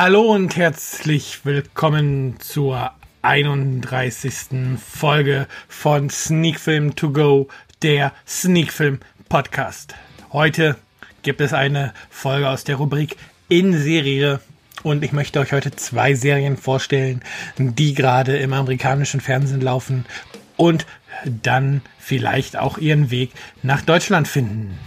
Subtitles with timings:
[0.00, 4.78] Hallo und herzlich willkommen zur 31.
[4.80, 7.48] Folge von Sneak Film To Go,
[7.82, 9.96] der Sneak Film Podcast.
[10.32, 10.76] Heute
[11.22, 13.16] gibt es eine Folge aus der Rubrik
[13.48, 14.38] in Serie
[14.84, 17.20] und ich möchte euch heute zwei Serien vorstellen,
[17.56, 20.06] die gerade im amerikanischen Fernsehen laufen
[20.56, 20.86] und
[21.24, 23.32] dann vielleicht auch ihren Weg
[23.64, 24.78] nach Deutschland finden.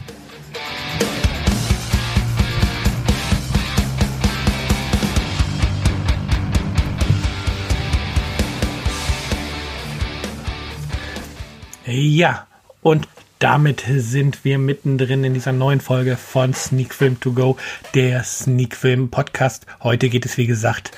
[11.93, 12.47] Ja,
[12.81, 13.05] und
[13.39, 17.57] damit sind wir mittendrin in dieser neuen Folge von Sneak Film To Go,
[17.93, 19.65] der Sneak Film Podcast.
[19.83, 20.91] Heute geht es, wie gesagt,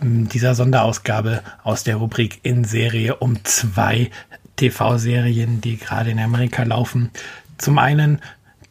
[0.00, 4.10] in dieser Sonderausgabe aus der Rubrik in Serie um zwei
[4.56, 7.12] TV-Serien, die gerade in Amerika laufen.
[7.56, 8.20] Zum einen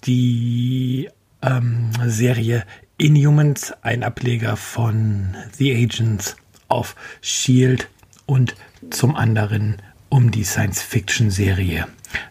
[0.03, 1.09] die
[1.41, 2.65] ähm, Serie
[2.97, 6.35] Inhumans, ein Ableger von The Agents
[6.67, 7.87] of Shield
[8.25, 8.55] und
[8.89, 9.77] zum anderen
[10.09, 11.87] um die Science-Fiction-Serie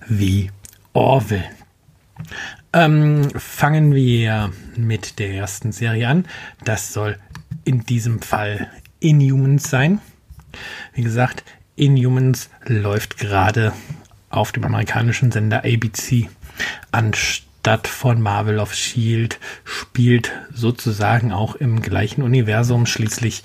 [0.09, 0.51] wie
[0.93, 1.45] Orville.
[2.73, 6.27] Ähm, fangen wir mit der ersten Serie an.
[6.65, 7.19] Das soll
[7.65, 10.01] in diesem Fall Inhumans sein.
[10.93, 11.45] Wie gesagt,
[11.77, 13.73] Inhumans läuft gerade
[14.31, 16.29] auf dem amerikanischen Sender ABC
[16.91, 22.87] anstatt von Marvel of Shield, spielt sozusagen auch im gleichen Universum.
[22.87, 23.45] Schließlich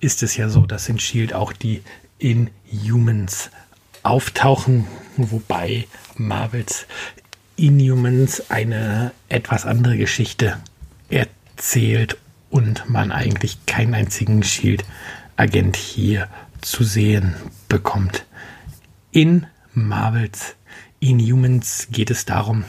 [0.00, 1.82] ist es ja so, dass in Shield auch die
[2.18, 3.50] Inhumans
[4.06, 6.86] auftauchen, wobei Marvels
[7.56, 10.58] Inhumans eine etwas andere Geschichte
[11.08, 12.16] erzählt
[12.48, 16.28] und man eigentlich keinen einzigen Shield-Agent hier
[16.60, 17.34] zu sehen
[17.68, 18.24] bekommt.
[19.10, 20.54] In Marvels
[21.00, 22.64] Inhumans geht es darum,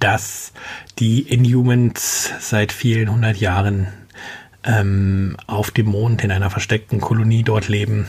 [0.00, 0.52] dass
[0.98, 3.88] die Inhumans seit vielen hundert Jahren
[4.64, 8.06] ähm, auf dem Mond in einer versteckten Kolonie dort leben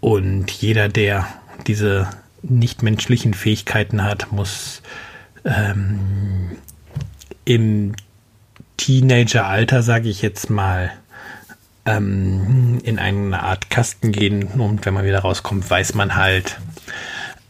[0.00, 1.26] und jeder, der
[1.66, 2.08] diese
[2.42, 4.82] nichtmenschlichen Fähigkeiten hat, muss
[5.44, 6.56] ähm,
[7.44, 7.94] im
[8.76, 10.92] Teenageralter, sage ich jetzt mal,
[11.86, 16.58] ähm, in eine Art Kasten gehen und wenn man wieder rauskommt, weiß man halt,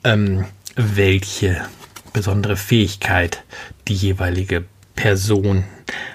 [0.04, 0.44] ähm,
[0.76, 1.62] welche
[2.12, 3.42] besondere Fähigkeit
[3.88, 4.64] die jeweilige
[4.94, 5.64] Person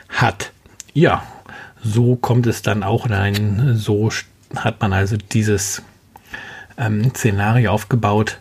[0.09, 0.51] hat.
[0.93, 1.23] Ja,
[1.83, 3.75] so kommt es dann auch rein.
[3.75, 4.11] So
[4.55, 5.81] hat man also dieses
[6.77, 8.39] ähm, Szenario aufgebaut.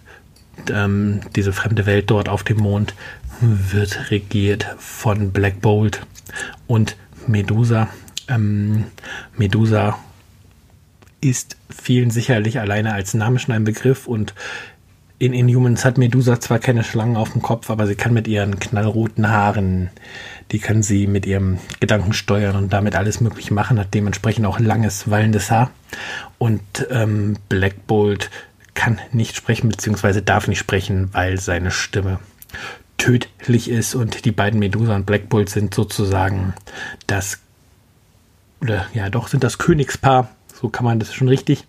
[0.70, 2.94] Ähm, diese fremde Welt dort auf dem Mond
[3.40, 6.06] wird regiert von Black Bolt
[6.66, 6.96] und
[7.26, 7.88] Medusa.
[8.28, 8.84] Ähm,
[9.36, 9.98] Medusa
[11.20, 14.34] ist vielen sicherlich alleine als Name schon ein Begriff und
[15.20, 18.58] in Inhumans hat Medusa zwar keine Schlangen auf dem Kopf, aber sie kann mit ihren
[18.58, 19.90] knallroten Haaren,
[20.50, 24.58] die kann sie mit ihrem Gedanken steuern und damit alles möglich machen, hat dementsprechend auch
[24.58, 25.70] langes, wallendes Haar.
[26.38, 28.30] Und ähm, Black Bolt
[28.72, 32.18] kann nicht sprechen, beziehungsweise darf nicht sprechen, weil seine Stimme
[32.96, 36.54] tödlich ist und die beiden Medusa und Black Bolt sind sozusagen
[37.06, 37.40] das,
[38.62, 41.66] oder ja doch, sind das Königspaar, so kann man das schon richtig,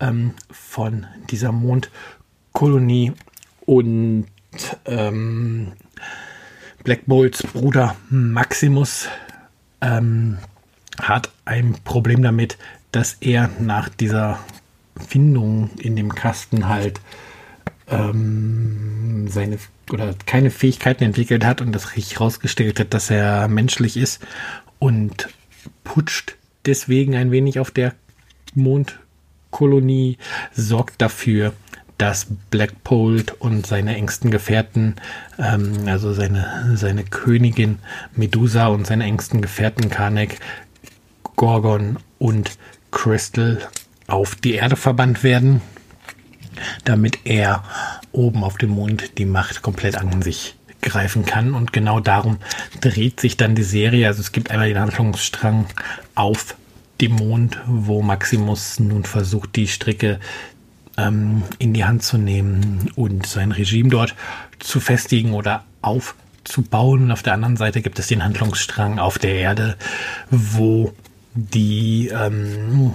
[0.00, 1.90] ähm, von dieser Mond-
[2.52, 3.12] Kolonie
[3.66, 4.26] und
[4.86, 5.72] ähm,
[6.84, 9.08] Black Bolts Bruder Maximus
[9.80, 10.38] ähm,
[11.00, 12.58] hat ein Problem damit,
[12.92, 14.38] dass er nach dieser
[15.08, 17.00] Findung in dem Kasten halt
[17.88, 19.58] ähm, seine
[19.90, 24.26] oder keine Fähigkeiten entwickelt hat und das richtig herausgestellt hat, dass er menschlich ist
[24.78, 25.28] und
[25.84, 26.36] putscht
[26.66, 27.94] deswegen ein wenig auf der
[28.54, 30.18] Mondkolonie,
[30.52, 31.52] sorgt dafür,
[31.98, 34.94] dass Black Bolt und seine engsten Gefährten,
[35.38, 37.80] ähm, also seine, seine Königin
[38.14, 40.36] Medusa und seine engsten Gefährten Karnak,
[41.36, 42.56] Gorgon und
[42.90, 43.58] Crystal
[44.06, 45.60] auf die Erde verbannt werden,
[46.84, 47.62] damit er
[48.12, 51.54] oben auf dem Mond die Macht komplett an sich greifen kann.
[51.54, 52.38] Und genau darum
[52.80, 54.06] dreht sich dann die Serie.
[54.06, 55.66] Also es gibt einmal den Handlungsstrang
[56.14, 56.56] auf
[57.00, 60.18] dem Mond, wo Maximus nun versucht, die Stricke
[60.98, 64.14] ähm, in die Hand zu nehmen und sein Regime dort
[64.58, 67.04] zu festigen oder aufzubauen.
[67.04, 69.76] Und auf der anderen Seite gibt es den Handlungsstrang auf der Erde,
[70.30, 70.92] wo
[71.34, 72.92] die ähm,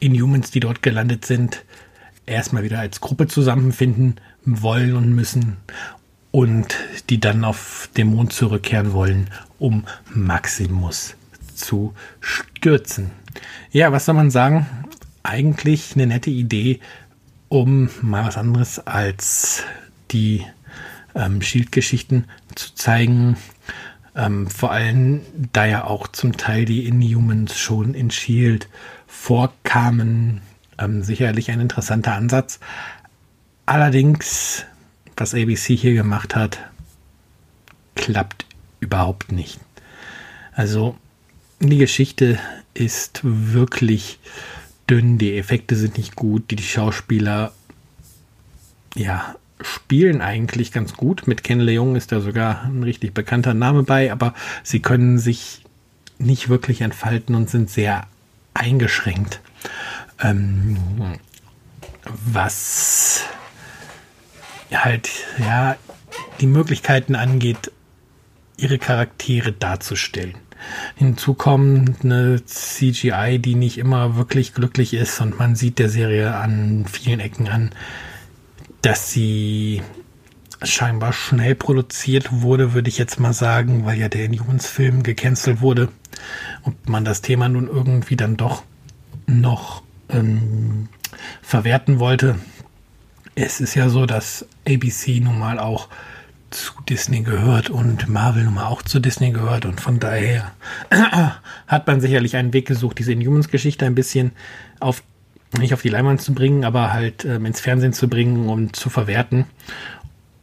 [0.00, 1.64] Inhumans, die dort gelandet sind,
[2.26, 5.58] erstmal wieder als Gruppe zusammenfinden wollen und müssen
[6.30, 6.76] und
[7.10, 11.14] die dann auf den Mond zurückkehren wollen, um Maximus
[11.54, 13.10] zu stürzen.
[13.70, 14.66] Ja, was soll man sagen?
[15.24, 16.78] Eigentlich eine nette Idee,
[17.48, 19.64] um mal was anderes als
[20.12, 20.46] die
[21.16, 23.36] ähm, Shield-Geschichten zu zeigen.
[24.14, 25.22] Ähm, vor allem,
[25.52, 28.68] da ja auch zum Teil die Inhumans schon in Shield
[29.08, 30.42] vorkamen.
[30.78, 32.60] Ähm, sicherlich ein interessanter Ansatz.
[33.66, 34.66] Allerdings,
[35.16, 36.58] was ABC hier gemacht hat,
[37.94, 38.44] klappt
[38.80, 39.58] überhaupt nicht.
[40.52, 40.96] Also,
[41.60, 42.38] die Geschichte
[42.74, 44.18] ist wirklich
[44.88, 47.52] dünn, die Effekte sind nicht gut, die, Schauspieler
[48.94, 51.26] ja, spielen eigentlich ganz gut.
[51.26, 55.64] Mit Ken Leung ist da sogar ein richtig bekannter Name bei, aber sie können sich
[56.18, 58.06] nicht wirklich entfalten und sind sehr
[58.52, 59.40] eingeschränkt.
[60.20, 60.76] Ähm,
[62.04, 63.22] was
[64.72, 65.08] halt,
[65.38, 65.76] ja,
[66.40, 67.72] die Möglichkeiten angeht,
[68.56, 70.34] ihre Charaktere darzustellen.
[70.96, 75.20] Hinzu kommt eine CGI, die nicht immer wirklich glücklich ist.
[75.20, 77.70] Und man sieht der Serie an vielen Ecken an,
[78.82, 79.82] dass sie
[80.62, 85.88] scheinbar schnell produziert wurde, würde ich jetzt mal sagen, weil ja der Inhumans-Film gecancelt wurde.
[86.62, 88.62] Und man das Thema nun irgendwie dann doch
[89.26, 90.88] noch ähm,
[91.42, 92.36] verwerten wollte.
[93.34, 95.88] Es ist ja so, dass ABC nun mal auch
[96.54, 100.52] zu Disney gehört und Marvel nun mal auch zu Disney gehört und von daher
[101.66, 104.32] hat man sicherlich einen Weg gesucht, diese Inhumans-Geschichte ein bisschen
[104.80, 105.02] auf
[105.58, 108.90] nicht auf die Leinwand zu bringen, aber halt ähm, ins Fernsehen zu bringen und zu
[108.90, 109.46] verwerten.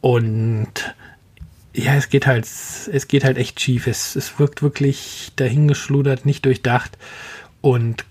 [0.00, 0.94] Und
[1.74, 3.86] ja, es geht halt, es geht halt echt schief.
[3.86, 6.96] Es, es wirkt wirklich dahingeschludert, nicht durchdacht.
[7.60, 8.04] Und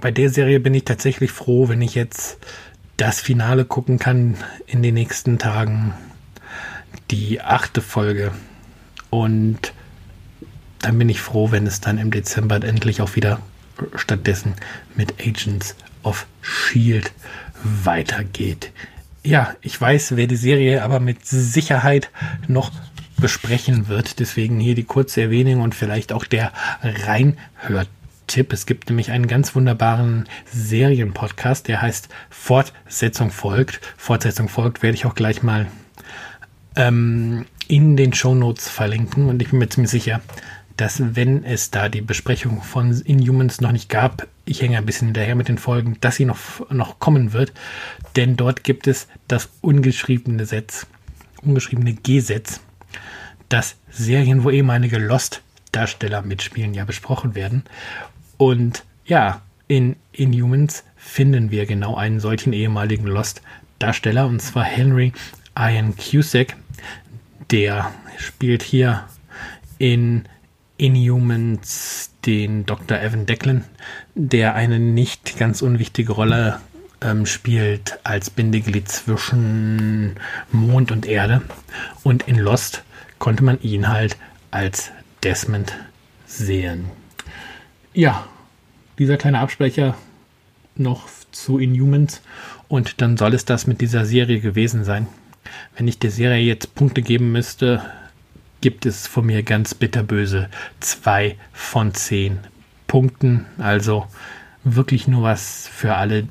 [0.00, 2.38] bei der Serie bin ich tatsächlich froh, wenn ich jetzt
[2.96, 4.36] das Finale gucken kann
[4.66, 5.92] in den nächsten Tagen.
[7.10, 8.32] Die achte Folge.
[9.10, 9.72] Und
[10.80, 13.40] dann bin ich froh, wenn es dann im Dezember endlich auch wieder
[13.94, 14.54] stattdessen
[14.96, 17.12] mit Agents of Shield
[17.62, 18.72] weitergeht.
[19.22, 22.10] Ja, ich weiß, wer die Serie aber mit Sicherheit
[22.48, 22.72] noch
[23.22, 24.18] besprechen wird.
[24.18, 26.52] Deswegen hier die kurze Erwähnung und vielleicht auch der
[26.82, 28.52] Reinhörtipp.
[28.52, 33.80] Es gibt nämlich einen ganz wunderbaren Serienpodcast, der heißt Fortsetzung folgt.
[33.96, 35.68] Fortsetzung folgt werde ich auch gleich mal
[36.76, 40.20] ähm, in den Show Notes verlinken und ich bin mir ziemlich sicher,
[40.76, 45.08] dass wenn es da die Besprechung von Inhumans noch nicht gab, ich hänge ein bisschen
[45.08, 46.38] hinterher mit den Folgen, dass sie noch,
[46.70, 47.52] noch kommen wird,
[48.16, 50.86] denn dort gibt es das ungeschriebene Gesetz,
[51.42, 52.60] ungeschriebene Gesetz,
[53.48, 57.64] dass Serien, wo ehemalige Lost-Darsteller mitspielen, ja besprochen werden.
[58.38, 65.12] Und ja, in Inhumans finden wir genau einen solchen ehemaligen Lost-Darsteller, und zwar Henry
[65.56, 66.56] Ian Cusack.
[67.52, 69.04] Der spielt hier
[69.78, 70.24] in
[70.78, 72.98] Inhumans den Dr.
[72.98, 73.64] Evan Declan,
[74.14, 76.60] der eine nicht ganz unwichtige Rolle
[77.02, 80.14] ähm, spielt als Bindeglied zwischen
[80.50, 81.42] Mond und Erde.
[82.02, 82.84] Und in Lost
[83.18, 84.16] konnte man ihn halt
[84.50, 84.90] als
[85.22, 85.74] Desmond
[86.26, 86.86] sehen.
[87.92, 88.26] Ja,
[88.98, 89.94] dieser kleine Absprecher
[90.74, 92.22] noch zu Inhumans
[92.68, 95.06] und dann soll es das mit dieser Serie gewesen sein.
[95.76, 97.82] Wenn ich der Serie jetzt Punkte geben müsste,
[98.60, 100.48] gibt es von mir ganz bitterböse
[100.80, 102.38] zwei von zehn
[102.86, 103.46] Punkten.
[103.58, 104.06] Also
[104.64, 106.28] wirklich nur was für alle,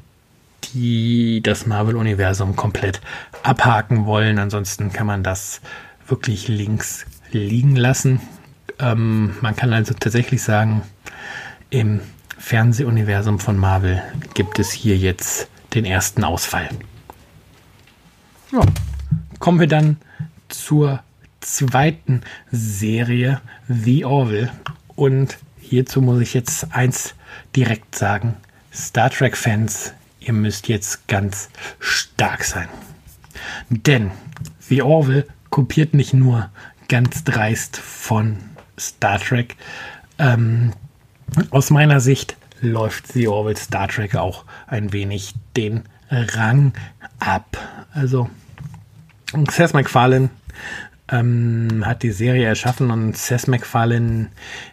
[0.73, 3.01] die das Marvel-Universum komplett
[3.43, 4.39] abhaken wollen.
[4.39, 5.61] Ansonsten kann man das
[6.07, 8.21] wirklich links liegen lassen.
[8.79, 10.81] Ähm, man kann also tatsächlich sagen,
[11.69, 12.01] im
[12.37, 14.01] Fernsehuniversum von Marvel
[14.33, 16.69] gibt es hier jetzt den ersten Ausfall.
[18.51, 18.61] Ja,
[19.41, 19.97] kommen wir dann
[20.47, 21.03] zur
[21.41, 22.21] zweiten
[22.51, 24.51] Serie The Orville.
[24.95, 27.15] Und hierzu muss ich jetzt eins
[27.55, 28.35] direkt sagen.
[28.71, 32.69] Star Trek-Fans, ihr müsst jetzt ganz stark sein.
[33.69, 34.11] Denn
[34.59, 36.49] The Orville kopiert nicht nur
[36.87, 38.37] ganz dreist von
[38.79, 39.55] Star Trek.
[40.19, 40.73] Ähm,
[41.49, 46.73] aus meiner Sicht läuft The Orville Star Trek auch ein wenig den Rang
[47.19, 47.57] ab.
[47.93, 48.29] Also
[49.49, 50.29] Seth MacFarlane
[51.09, 54.29] ähm, hat die Serie erschaffen und Seth MacFarlane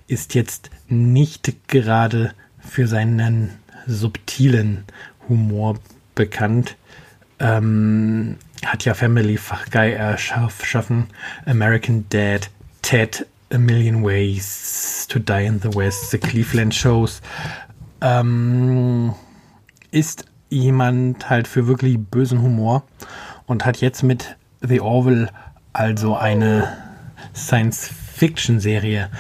[0.07, 3.51] ist jetzt nicht gerade für seinen
[3.87, 4.85] subtilen
[5.29, 5.79] Humor
[6.15, 6.77] bekannt.
[7.39, 9.39] Ähm, hat ja Family
[9.71, 11.07] Guy erschaffen,
[11.47, 12.51] American Dad,
[12.83, 17.23] Ted, A Million Ways to Die in the West, The Cleveland Shows.
[18.01, 19.15] Ähm,
[19.91, 22.85] ist jemand halt für wirklich bösen Humor
[23.47, 25.29] und hat jetzt mit The Orville
[25.73, 26.77] also eine
[27.35, 29.11] Science-Fiction-Serie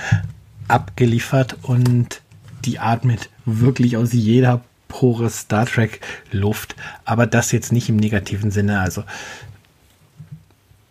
[0.67, 2.21] abgeliefert und
[2.65, 6.01] die atmet wirklich aus jeder Pore Star Trek
[6.33, 8.81] Luft, aber das jetzt nicht im negativen Sinne.
[8.81, 9.05] Also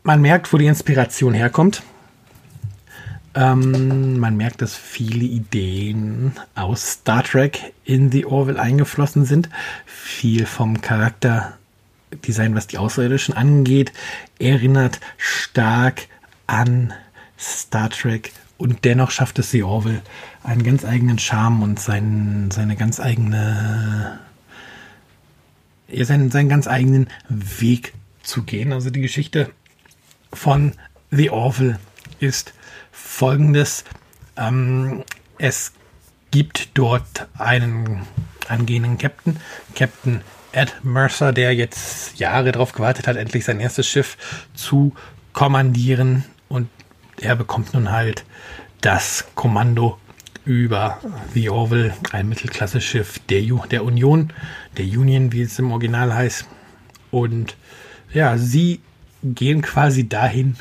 [0.04, 1.84] man merkt, wo die Inspiration herkommt.
[3.36, 9.50] Ähm, man merkt, dass viele Ideen aus Star Trek in The Orville eingeflossen sind.
[9.86, 10.82] Viel vom
[12.10, 13.92] Charakterdesign, was die Außerirdischen angeht,
[14.40, 16.08] erinnert stark
[16.46, 16.94] an
[17.38, 20.02] Star Trek und dennoch schafft es The Orville
[20.44, 24.20] einen ganz eigenen Charme und sein, seine ganz eigene
[26.02, 28.74] seinen, seinen ganz eigenen Weg zu gehen.
[28.74, 29.52] Also die Geschichte
[30.34, 30.74] von
[31.12, 31.80] The Orville
[32.20, 32.54] ist
[32.92, 33.86] folgendes.
[34.36, 35.04] Ähm,
[35.38, 35.72] es
[36.32, 38.06] gibt dort einen
[38.50, 39.38] angehenden Captain,
[39.76, 44.18] Captain Ed Mercer, der jetzt Jahre darauf gewartet hat, endlich sein erstes Schiff
[44.54, 44.94] zu
[45.34, 46.24] kommandieren.
[46.48, 46.70] Und
[47.20, 48.25] er bekommt nun halt
[48.82, 49.98] das Kommando
[50.46, 51.00] über
[51.34, 54.32] The Orville, ein Mittelklasse-Schiff der, der Union,
[54.77, 56.46] der Union, wie es im Original heißt.
[57.12, 57.58] Und
[58.13, 58.80] ja, sie
[59.24, 60.56] gehen quasi dahin,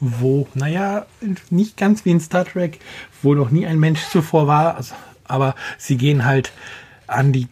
[0.00, 1.06] wo, naja,
[1.50, 2.80] nicht ganz wie in Star Trek,
[3.22, 6.52] wo noch nie ein Mensch zuvor war, also, aber sie gehen halt
[7.06, 7.48] an die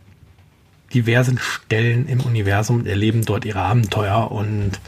[0.94, 4.80] diversen Stellen im Universum und erleben dort ihre Abenteuer und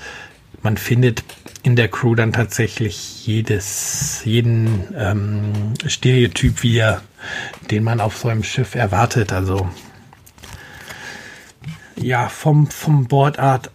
[0.63, 1.23] man findet
[1.63, 7.03] in der Crew dann tatsächlich jedes, jeden ähm, Stereotyp wieder,
[7.71, 9.33] den man auf so einem Schiff erwartet.
[9.33, 9.69] Also
[11.97, 13.71] ja, vom, vom Bordarzt,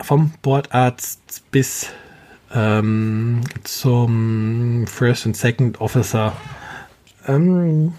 [0.00, 1.88] vom Bordarzt bis
[2.54, 6.36] ähm, zum First und Second Officer.
[7.26, 7.94] Ähm,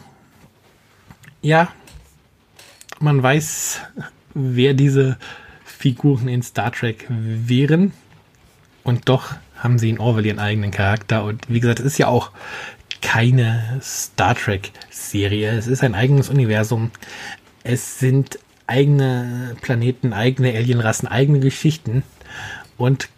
[1.42, 1.70] ja,
[3.00, 3.82] man weiß,
[4.34, 5.18] wer diese
[5.66, 7.94] Figuren in Star Trek wären.
[8.84, 11.24] Und doch haben sie in Orwell ihren eigenen Charakter.
[11.24, 12.32] Und wie gesagt, es ist ja auch
[13.02, 15.52] keine Star Trek-Serie.
[15.58, 16.92] Es ist ein eigenes Universum.
[17.64, 22.04] Es sind eigene Planeten, eigene Alienrassen, eigene Geschichten.
[22.78, 23.10] Und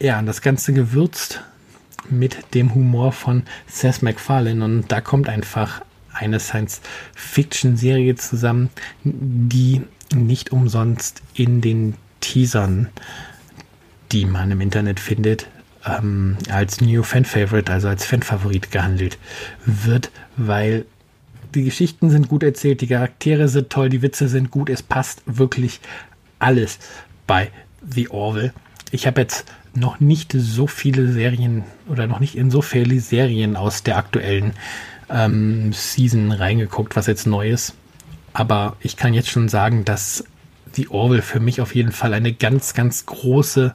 [0.00, 1.42] ja, das Ganze gewürzt
[2.10, 4.64] mit dem Humor von Seth MacFarlane.
[4.64, 5.82] Und da kommt einfach
[6.16, 8.70] eine Science-Fiction-Serie zusammen,
[9.04, 9.82] die
[10.14, 12.88] nicht umsonst in den Teasern,
[14.12, 15.48] die man im Internet findet,
[15.84, 19.18] ähm, als New Fan Favorite, also als Fan-Favorit gehandelt
[19.64, 20.86] wird, weil
[21.54, 25.22] die Geschichten sind gut erzählt, die Charaktere sind toll, die Witze sind gut, es passt
[25.26, 25.80] wirklich
[26.38, 26.78] alles
[27.26, 27.50] bei
[27.88, 28.52] The Orville.
[28.90, 33.56] Ich habe jetzt noch nicht so viele Serien oder noch nicht in so viele Serien
[33.56, 34.52] aus der aktuellen
[35.10, 37.74] ähm, Season reingeguckt, was jetzt neu ist.
[38.32, 40.24] Aber ich kann jetzt schon sagen, dass
[40.76, 43.74] die Orwell für mich auf jeden Fall eine ganz, ganz große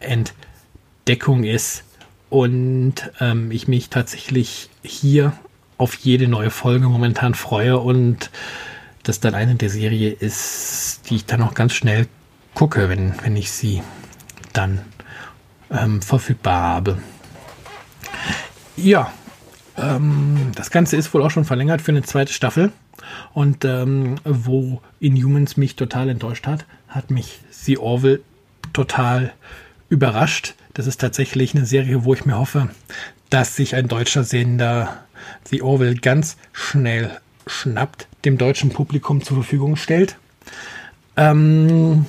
[0.00, 1.84] Entdeckung ist
[2.28, 5.32] und ähm, ich mich tatsächlich hier
[5.78, 8.30] auf jede neue Folge momentan freue und
[9.02, 12.08] das dann eine der Serie ist, die ich dann auch ganz schnell
[12.54, 13.82] gucke, wenn, wenn ich sie
[14.52, 14.80] dann
[15.70, 16.98] ähm, verfügbar habe.
[18.76, 19.12] Ja,
[19.76, 22.72] ähm, das Ganze ist wohl auch schon verlängert für eine zweite Staffel.
[23.34, 28.20] Und ähm, wo Inhumans mich total enttäuscht hat, hat mich The Orville
[28.72, 29.32] total
[29.88, 30.54] überrascht.
[30.74, 32.70] Das ist tatsächlich eine Serie, wo ich mir hoffe,
[33.30, 35.04] dass sich ein deutscher Sender
[35.44, 37.10] The Orville ganz schnell
[37.46, 40.16] schnappt, dem deutschen Publikum zur Verfügung stellt.
[41.16, 42.06] Ähm,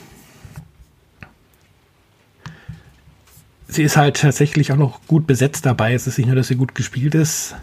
[3.68, 5.94] sie ist halt tatsächlich auch noch gut besetzt dabei.
[5.94, 7.56] Es ist nicht nur, dass sie gut gespielt ist.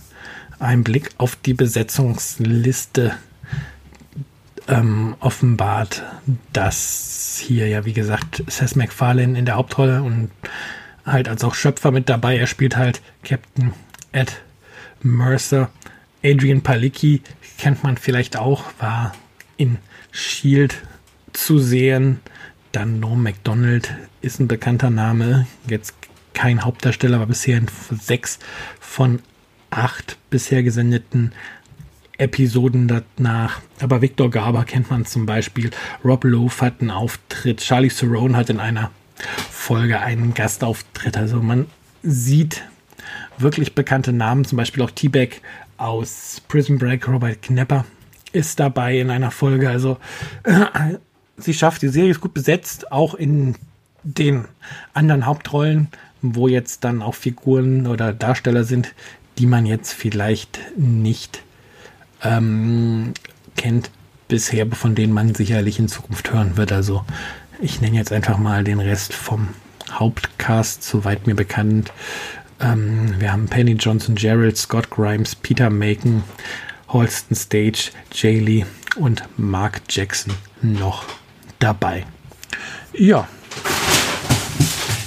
[0.59, 3.15] Ein Blick auf die Besetzungsliste
[4.69, 6.03] ähm, offenbart,
[6.53, 10.31] dass hier ja, wie gesagt, Seth MacFarlane in der Hauptrolle und
[11.05, 12.39] halt als auch Schöpfer mit dabei.
[12.39, 13.73] Er spielt halt Captain
[14.13, 14.41] Ed
[15.03, 15.71] Mercer.
[16.23, 17.21] Adrian Palicki
[17.59, 19.15] kennt man vielleicht auch, war
[19.57, 19.79] in
[20.11, 20.77] Shield
[21.33, 22.21] zu sehen.
[22.75, 25.47] Dann Norm MacDonald ist ein bekannter Name.
[25.69, 25.95] Jetzt
[26.33, 27.69] kein Hauptdarsteller, aber bisher in
[28.01, 28.41] sechs
[28.81, 29.21] von
[29.71, 31.31] acht bisher gesendeten
[32.19, 33.61] Episoden danach.
[33.79, 35.71] Aber Victor Garber kennt man zum Beispiel.
[36.05, 37.61] Rob Lowe hat einen Auftritt.
[37.61, 38.91] Charlie Theron hat in einer
[39.53, 41.17] Folge einen Gastauftritt.
[41.17, 41.67] Also man
[42.03, 42.65] sieht
[43.39, 45.43] wirklich bekannte Namen, zum Beispiel auch T-Bag
[45.77, 47.07] aus Prison Break.
[47.07, 47.85] Robert Knepper
[48.33, 49.69] ist dabei in einer Folge.
[49.71, 49.97] Also
[51.37, 53.57] sie schafft, die Serie ist gut besetzt, auch in
[54.03, 54.47] den
[54.93, 55.89] anderen Hauptrollen,
[56.23, 58.95] wo jetzt dann auch Figuren oder Darsteller sind,
[59.39, 61.43] die man jetzt vielleicht nicht
[62.23, 63.15] ähm,
[63.57, 63.91] kennt
[64.29, 66.73] bisher, von denen man sicherlich in Zukunft hören wird.
[66.73, 67.05] Also
[67.61, 69.49] ich nenne jetzt einfach mal den Rest vom
[69.91, 71.93] Hauptcast, soweit mir bekannt.
[72.61, 76.25] Ähm, wir haben Penny Johnson, Gerald, Scott Grimes, Peter Macon,
[76.89, 78.65] Holston Stage, Jay Lee
[78.97, 81.05] und Mark Jackson noch
[81.65, 82.05] dabei.
[82.93, 83.27] Ja,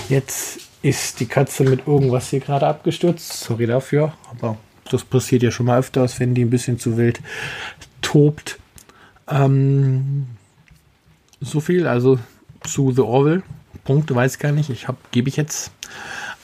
[0.10, 3.32] jetzt ist die Katze mit irgendwas hier gerade abgestürzt.
[3.32, 4.58] Sorry dafür, aber
[4.90, 7.22] das passiert ja schon mal öfters, wenn die ein bisschen zu wild
[8.02, 8.58] tobt.
[9.28, 10.26] Ähm,
[11.40, 12.18] so viel also
[12.64, 13.44] zu The Orville.
[13.84, 14.72] Punkte weiß ich gar nicht.
[14.72, 15.72] Ich habe gebe ich jetzt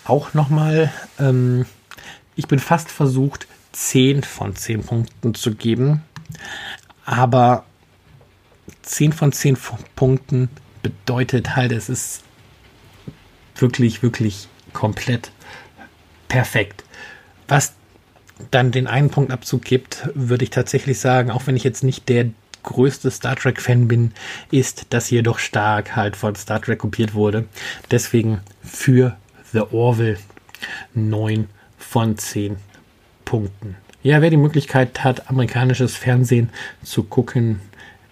[0.05, 0.91] auch noch mal.
[1.19, 1.65] Ähm,
[2.35, 6.03] ich bin fast versucht 10 von 10 Punkten zu geben,
[7.03, 7.65] aber
[8.81, 9.57] 10 von 10
[9.95, 10.49] Punkten
[10.81, 12.23] bedeutet halt, es ist
[13.55, 15.31] wirklich, wirklich komplett
[16.27, 16.83] perfekt.
[17.47, 17.73] Was
[18.51, 22.09] dann den einen Punkt Abzug gibt, würde ich tatsächlich sagen, auch wenn ich jetzt nicht
[22.09, 22.29] der
[22.63, 24.13] größte Star Trek-Fan bin,
[24.49, 27.45] ist, dass hier doch stark halt von Star Trek kopiert wurde.
[27.91, 29.17] Deswegen für
[29.51, 30.17] The Orville
[30.93, 32.57] 9 von 10
[33.25, 33.75] Punkten.
[34.01, 36.49] Ja, wer die Möglichkeit hat, amerikanisches Fernsehen
[36.83, 37.61] zu gucken,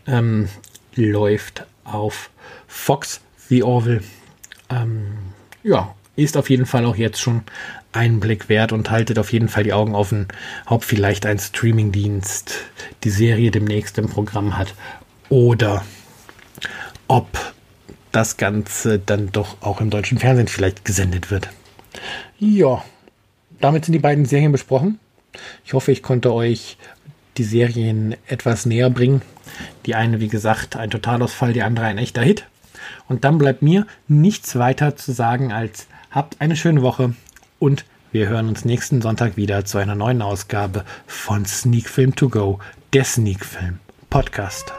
[0.07, 0.49] ähm,
[0.95, 2.29] läuft auf
[2.67, 4.01] Fox The Orville.
[4.69, 5.17] Ähm,
[5.63, 7.43] ja, ist auf jeden Fall auch jetzt schon
[7.93, 10.27] einen Blick wert und haltet auf jeden Fall die Augen offen,
[10.65, 12.55] ob vielleicht ein Streamingdienst
[13.03, 14.73] die Serie demnächst im Programm hat
[15.29, 15.83] oder
[17.07, 17.27] ob
[18.11, 21.49] das Ganze dann doch auch im deutschen Fernsehen vielleicht gesendet wird.
[22.39, 22.83] Ja,
[23.59, 24.99] damit sind die beiden Serien besprochen.
[25.65, 26.77] Ich hoffe, ich konnte euch
[27.37, 29.21] die Serien etwas näher bringen.
[29.85, 32.45] Die eine, wie gesagt, ein Totalausfall, die andere ein echter Hit.
[33.07, 37.13] Und dann bleibt mir nichts weiter zu sagen als habt eine schöne Woche
[37.59, 42.27] und wir hören uns nächsten Sonntag wieder zu einer neuen Ausgabe von Sneak Film To
[42.27, 42.59] Go,
[42.93, 44.73] der Sneak Film Podcast.